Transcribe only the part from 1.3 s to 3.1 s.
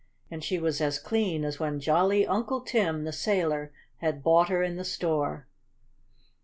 as when jolly Uncle Tim,